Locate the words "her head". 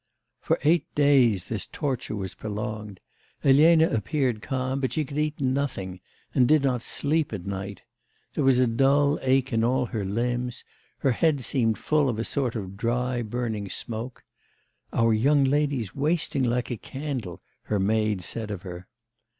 11.01-11.41